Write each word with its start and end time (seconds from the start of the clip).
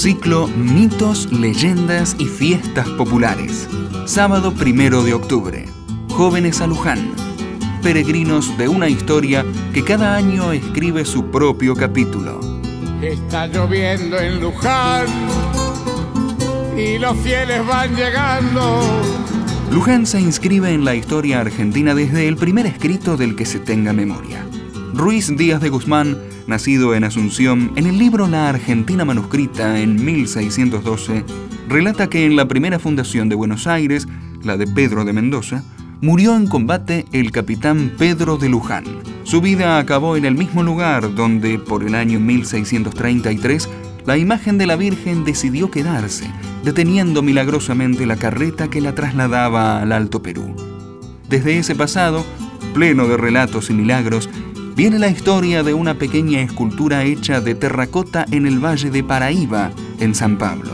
Ciclo 0.00 0.46
Mitos, 0.46 1.30
Leyendas 1.30 2.16
y 2.18 2.24
Fiestas 2.24 2.88
Populares. 2.88 3.68
Sábado 4.06 4.54
primero 4.54 5.02
de 5.02 5.12
octubre. 5.12 5.66
Jóvenes 6.08 6.62
a 6.62 6.66
Luján. 6.66 7.12
Peregrinos 7.82 8.56
de 8.56 8.66
una 8.66 8.88
historia 8.88 9.44
que 9.74 9.84
cada 9.84 10.16
año 10.16 10.52
escribe 10.52 11.04
su 11.04 11.26
propio 11.26 11.76
capítulo. 11.76 12.40
Está 13.02 13.46
lloviendo 13.46 14.18
en 14.18 14.40
Luján 14.40 15.04
y 16.78 16.96
los 16.96 17.14
fieles 17.18 17.66
van 17.66 17.94
llegando. 17.94 18.80
Luján 19.70 20.06
se 20.06 20.18
inscribe 20.18 20.72
en 20.72 20.86
la 20.86 20.94
historia 20.94 21.40
argentina 21.40 21.94
desde 21.94 22.26
el 22.26 22.36
primer 22.36 22.64
escrito 22.64 23.18
del 23.18 23.36
que 23.36 23.44
se 23.44 23.58
tenga 23.58 23.92
memoria. 23.92 24.46
Ruiz 24.94 25.34
Díaz 25.36 25.60
de 25.60 25.68
Guzmán 25.68 26.18
nacido 26.46 26.94
en 26.94 27.04
Asunción, 27.04 27.72
en 27.76 27.86
el 27.86 27.98
libro 27.98 28.26
La 28.26 28.48
Argentina 28.48 29.04
manuscrita 29.04 29.80
en 29.80 30.04
1612, 30.04 31.24
relata 31.68 32.08
que 32.08 32.26
en 32.26 32.34
la 32.34 32.48
primera 32.48 32.78
fundación 32.80 33.28
de 33.28 33.36
Buenos 33.36 33.68
Aires, 33.68 34.08
la 34.42 34.56
de 34.56 34.66
Pedro 34.66 35.04
de 35.04 35.12
Mendoza, 35.12 35.62
murió 36.00 36.34
en 36.34 36.48
combate 36.48 37.04
el 37.12 37.30
capitán 37.30 37.92
Pedro 37.98 38.36
de 38.36 38.48
Luján. 38.48 38.84
Su 39.22 39.40
vida 39.40 39.78
acabó 39.78 40.16
en 40.16 40.24
el 40.24 40.34
mismo 40.34 40.64
lugar 40.64 41.14
donde, 41.14 41.58
por 41.58 41.84
el 41.84 41.94
año 41.94 42.18
1633, 42.18 43.68
la 44.06 44.16
imagen 44.16 44.58
de 44.58 44.66
la 44.66 44.74
Virgen 44.74 45.24
decidió 45.24 45.70
quedarse, 45.70 46.28
deteniendo 46.64 47.22
milagrosamente 47.22 48.06
la 48.06 48.16
carreta 48.16 48.68
que 48.68 48.80
la 48.80 48.94
trasladaba 48.94 49.80
al 49.80 49.92
Alto 49.92 50.20
Perú. 50.20 50.56
Desde 51.28 51.58
ese 51.58 51.76
pasado, 51.76 52.24
pleno 52.74 53.06
de 53.06 53.16
relatos 53.16 53.70
y 53.70 53.74
milagros, 53.74 54.28
viene 54.80 54.98
la 54.98 55.08
historia 55.08 55.62
de 55.62 55.74
una 55.74 55.98
pequeña 55.98 56.40
escultura 56.40 57.04
hecha 57.04 57.42
de 57.42 57.54
terracota 57.54 58.24
en 58.30 58.46
el 58.46 58.64
valle 58.64 58.88
de 58.90 59.04
Paraíba, 59.04 59.72
en 59.98 60.14
San 60.14 60.38
Pablo. 60.38 60.70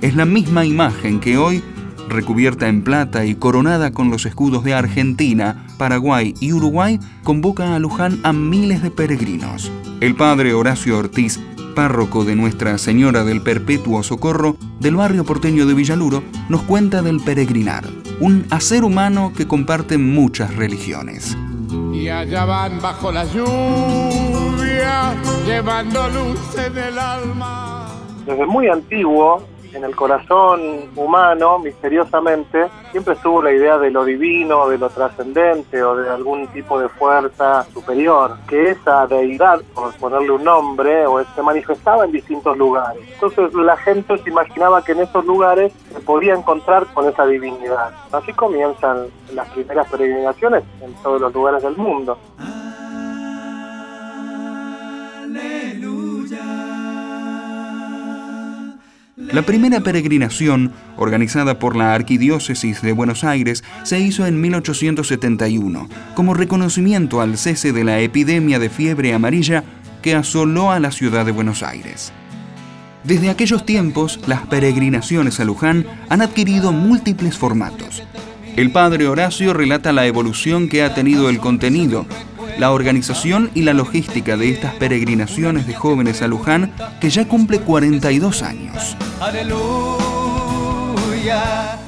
Es 0.00 0.16
la 0.16 0.24
misma 0.24 0.64
imagen 0.64 1.20
que 1.20 1.36
hoy, 1.36 1.62
recubierta 2.08 2.66
en 2.68 2.82
plata 2.82 3.26
y 3.26 3.34
coronada 3.34 3.92
con 3.92 4.08
los 4.08 4.24
escudos 4.24 4.64
de 4.64 4.72
Argentina, 4.72 5.66
Paraguay 5.76 6.32
y 6.40 6.54
Uruguay, 6.54 6.98
convoca 7.24 7.76
a 7.76 7.78
Luján 7.78 8.20
a 8.22 8.32
miles 8.32 8.82
de 8.82 8.90
peregrinos. 8.90 9.70
El 10.00 10.14
padre 10.14 10.54
Horacio 10.54 10.96
Ortiz, 10.96 11.38
párroco 11.74 12.24
de 12.24 12.34
Nuestra 12.34 12.78
Señora 12.78 13.22
del 13.22 13.42
Perpetuo 13.42 14.02
Socorro 14.02 14.56
del 14.80 14.96
barrio 14.96 15.24
porteño 15.24 15.66
de 15.66 15.74
Villaluro, 15.74 16.22
nos 16.48 16.62
cuenta 16.62 17.02
del 17.02 17.20
peregrinar, 17.20 17.84
un 18.18 18.46
hacer 18.48 18.82
humano 18.82 19.34
que 19.36 19.46
comparte 19.46 19.98
muchas 19.98 20.56
religiones 20.56 21.36
y 21.92 22.08
allá 22.08 22.44
van 22.44 22.80
bajo 22.80 23.12
la 23.12 23.24
lluvia, 23.24 25.14
llevando 25.46 26.08
luz 26.08 26.56
en 26.58 26.78
el 26.78 26.98
alma. 26.98 27.86
Desde 28.26 28.46
muy 28.46 28.68
antiguo, 28.68 29.42
en 29.74 29.84
el 29.84 29.96
corazón 29.96 30.90
humano, 30.96 31.58
misteriosamente, 31.58 32.68
siempre 32.90 33.14
estuvo 33.14 33.42
la 33.42 33.52
idea 33.52 33.78
de 33.78 33.90
lo 33.90 34.04
divino, 34.04 34.68
de 34.68 34.78
lo 34.78 34.90
trascendente 34.90 35.82
o 35.82 35.96
de 35.96 36.10
algún 36.10 36.46
tipo 36.48 36.78
de 36.78 36.88
fuerza 36.88 37.64
superior, 37.72 38.36
que 38.48 38.70
esa 38.70 39.06
deidad, 39.06 39.60
por 39.74 39.94
ponerle 39.94 40.32
un 40.32 40.44
nombre, 40.44 41.06
o 41.06 41.22
se 41.24 41.42
manifestaba 41.42 42.04
en 42.04 42.12
distintos 42.12 42.56
lugares. 42.56 43.02
Entonces 43.14 43.52
la 43.54 43.76
gente 43.76 44.18
se 44.18 44.30
imaginaba 44.30 44.82
que 44.84 44.92
en 44.92 45.00
esos 45.00 45.24
lugares 45.24 45.72
se 45.92 46.00
podía 46.00 46.34
encontrar 46.34 46.86
con 46.92 47.08
esa 47.08 47.26
divinidad. 47.26 47.90
Así 48.12 48.32
comienzan 48.32 49.06
las 49.32 49.48
primeras 49.50 49.88
peregrinaciones 49.90 50.64
en 50.80 50.92
todos 51.02 51.20
los 51.20 51.32
lugares 51.32 51.62
del 51.62 51.76
mundo. 51.76 52.18
La 59.32 59.40
primera 59.40 59.80
peregrinación, 59.80 60.72
organizada 60.98 61.58
por 61.58 61.74
la 61.74 61.94
Arquidiócesis 61.94 62.82
de 62.82 62.92
Buenos 62.92 63.24
Aires, 63.24 63.64
se 63.82 63.98
hizo 63.98 64.26
en 64.26 64.38
1871, 64.42 65.88
como 66.14 66.34
reconocimiento 66.34 67.22
al 67.22 67.38
cese 67.38 67.72
de 67.72 67.82
la 67.82 68.00
epidemia 68.00 68.58
de 68.58 68.68
fiebre 68.68 69.14
amarilla 69.14 69.64
que 70.02 70.14
asoló 70.14 70.70
a 70.70 70.80
la 70.80 70.90
ciudad 70.90 71.24
de 71.24 71.32
Buenos 71.32 71.62
Aires. 71.62 72.12
Desde 73.04 73.30
aquellos 73.30 73.64
tiempos, 73.64 74.20
las 74.26 74.46
peregrinaciones 74.46 75.40
a 75.40 75.46
Luján 75.46 75.86
han 76.10 76.20
adquirido 76.20 76.70
múltiples 76.72 77.38
formatos. 77.38 78.02
El 78.54 78.70
padre 78.70 79.08
Horacio 79.08 79.54
relata 79.54 79.94
la 79.94 80.06
evolución 80.06 80.68
que 80.68 80.82
ha 80.82 80.94
tenido 80.94 81.30
el 81.30 81.38
contenido, 81.38 82.04
la 82.58 82.72
organización 82.72 83.50
y 83.54 83.62
la 83.62 83.74
logística 83.74 84.36
de 84.36 84.50
estas 84.50 84.74
peregrinaciones 84.74 85.66
de 85.66 85.74
jóvenes 85.74 86.22
a 86.22 86.28
Luján, 86.28 86.72
que 87.00 87.10
ya 87.10 87.26
cumple 87.26 87.60
42 87.60 88.42
años. 88.42 88.96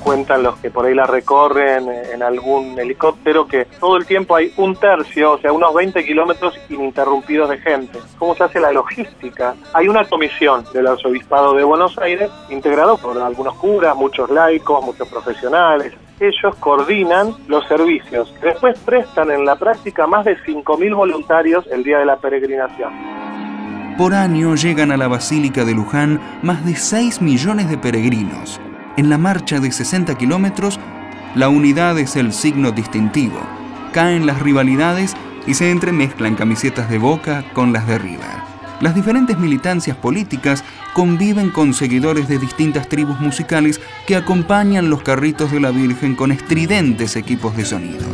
Cuentan 0.02 0.42
los 0.42 0.56
que 0.58 0.70
por 0.70 0.86
ahí 0.86 0.94
la 0.94 1.06
recorren 1.06 1.88
en 2.12 2.22
algún 2.22 2.78
helicóptero 2.78 3.48
que 3.48 3.64
todo 3.80 3.96
el 3.96 4.06
tiempo 4.06 4.36
hay 4.36 4.52
un 4.56 4.76
tercio, 4.76 5.32
o 5.32 5.38
sea, 5.38 5.52
unos 5.52 5.74
20 5.74 6.04
kilómetros 6.04 6.54
ininterrumpidos 6.68 7.48
de 7.50 7.58
gente. 7.58 7.98
¿Cómo 8.18 8.34
se 8.34 8.44
hace 8.44 8.60
la 8.60 8.70
logística? 8.70 9.54
Hay 9.72 9.88
una 9.88 10.04
comisión 10.04 10.64
del 10.72 10.86
Arzobispado 10.86 11.54
de 11.54 11.64
Buenos 11.64 11.98
Aires, 11.98 12.30
integrado 12.50 12.96
por 12.98 13.18
algunos 13.18 13.54
curas, 13.54 13.96
muchos 13.96 14.30
laicos, 14.30 14.84
muchos 14.84 15.08
profesionales, 15.08 15.94
ellos 16.28 16.54
coordinan 16.60 17.34
los 17.46 17.66
servicios. 17.66 18.32
Después 18.42 18.78
prestan 18.80 19.30
en 19.30 19.44
la 19.44 19.56
práctica 19.56 20.06
más 20.06 20.24
de 20.24 20.36
5.000 20.38 20.94
voluntarios 20.94 21.66
el 21.70 21.82
día 21.82 21.98
de 21.98 22.06
la 22.06 22.16
peregrinación. 22.16 22.92
Por 23.96 24.12
año 24.12 24.56
llegan 24.56 24.90
a 24.90 24.96
la 24.96 25.06
Basílica 25.06 25.64
de 25.64 25.74
Luján 25.74 26.20
más 26.42 26.64
de 26.64 26.74
6 26.74 27.22
millones 27.22 27.70
de 27.70 27.78
peregrinos. 27.78 28.60
En 28.96 29.08
la 29.08 29.18
marcha 29.18 29.60
de 29.60 29.70
60 29.70 30.16
kilómetros, 30.16 30.80
la 31.34 31.48
unidad 31.48 31.98
es 31.98 32.16
el 32.16 32.32
signo 32.32 32.72
distintivo. 32.72 33.38
Caen 33.92 34.26
las 34.26 34.40
rivalidades 34.40 35.16
y 35.46 35.54
se 35.54 35.70
entremezclan 35.70 36.34
camisetas 36.34 36.90
de 36.90 36.98
Boca 36.98 37.44
con 37.52 37.72
las 37.72 37.86
de 37.86 37.98
River. 37.98 38.53
Las 38.80 38.94
diferentes 38.94 39.38
militancias 39.38 39.96
políticas 39.96 40.64
conviven 40.94 41.50
con 41.50 41.74
seguidores 41.74 42.28
de 42.28 42.38
distintas 42.38 42.88
tribus 42.88 43.20
musicales 43.20 43.80
que 44.06 44.16
acompañan 44.16 44.90
los 44.90 45.02
carritos 45.02 45.50
de 45.50 45.60
la 45.60 45.70
Virgen 45.70 46.14
con 46.14 46.32
estridentes 46.32 47.16
equipos 47.16 47.56
de 47.56 47.64
sonido. 47.64 48.04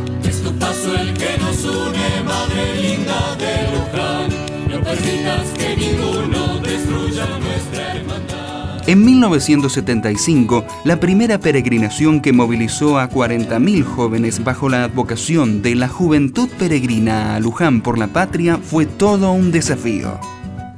En 8.87 9.05
1975, 9.05 10.65
la 10.83 10.99
primera 10.99 11.39
peregrinación 11.39 12.19
que 12.19 12.33
movilizó 12.33 12.99
a 12.99 13.09
40.000 13.09 13.83
jóvenes 13.83 14.43
bajo 14.43 14.69
la 14.69 14.83
advocación 14.83 15.61
de 15.61 15.75
la 15.75 15.87
Juventud 15.87 16.49
Peregrina 16.59 17.35
a 17.35 17.39
Luján 17.39 17.81
por 17.81 17.97
la 17.97 18.07
Patria 18.07 18.57
fue 18.57 18.85
todo 18.85 19.31
un 19.31 19.51
desafío. 19.51 20.19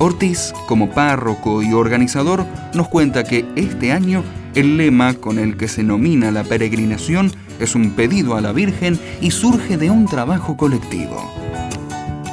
Ortiz, 0.03 0.53
como 0.67 0.89
párroco 0.89 1.63
y 1.63 1.71
organizador, 1.71 2.43
nos 2.73 2.89
cuenta 2.89 3.23
que 3.23 3.45
este 3.55 3.93
año 3.93 4.21
el 4.53 4.75
lema 4.75 5.13
con 5.13 5.39
el 5.39 5.55
que 5.55 5.69
se 5.69 5.81
nomina 5.81 6.29
la 6.29 6.43
peregrinación 6.43 7.31
es 7.61 7.73
un 7.73 7.91
pedido 7.91 8.35
a 8.35 8.41
la 8.41 8.51
Virgen 8.51 8.99
y 9.21 9.31
surge 9.31 9.77
de 9.77 9.89
un 9.89 10.05
trabajo 10.05 10.57
colectivo. 10.57 11.15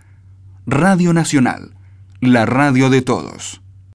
Radio 0.64 1.12
Nacional, 1.12 1.76
la 2.20 2.46
radio 2.46 2.88
de 2.88 3.02
todos. 3.02 3.61